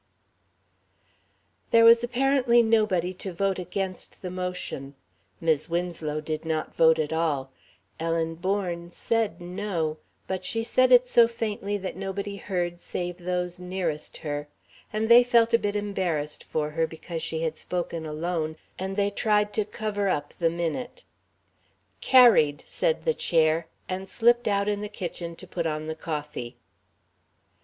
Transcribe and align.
There 1.69 1.85
was 1.85 2.03
apparently 2.03 2.63
nobody 2.63 3.13
to 3.21 3.31
vote 3.31 3.59
against 3.59 4.23
the 4.23 4.31
motion. 4.31 4.95
Mis' 5.39 5.69
Winslow 5.69 6.21
did 6.21 6.43
not 6.43 6.73
vote 6.73 6.97
at 6.97 7.13
all. 7.13 7.51
Ellen 7.99 8.33
Bourne 8.33 8.91
said 8.91 9.39
"No," 9.39 9.99
but 10.25 10.43
she 10.43 10.63
said 10.63 10.91
it 10.91 11.05
so 11.05 11.27
faintly 11.27 11.77
that 11.77 11.95
nobody 11.95 12.37
heard 12.37 12.79
save 12.79 13.17
those 13.19 13.59
nearest 13.59 14.17
her, 14.25 14.47
and 14.91 15.07
they 15.07 15.23
felt 15.23 15.53
a 15.53 15.59
bit 15.59 15.75
embarrassed 15.75 16.43
for 16.43 16.71
her 16.71 16.87
because 16.87 17.21
she 17.21 17.43
had 17.43 17.55
spoken 17.55 18.03
alone, 18.03 18.55
and 18.79 18.95
they 18.95 19.11
tried 19.11 19.53
to 19.53 19.65
cover 19.65 20.09
up 20.09 20.33
the 20.39 20.49
minute. 20.49 21.03
"Carried," 22.01 22.63
said 22.65 23.05
the 23.05 23.13
Chair, 23.13 23.67
and 23.87 24.09
slipped 24.09 24.47
out 24.47 24.67
in 24.67 24.81
the 24.81 24.89
kitchen 24.89 25.35
to 25.35 25.45
put 25.45 25.67
on 25.67 25.85
the 25.85 25.93
coffee. 25.93 26.57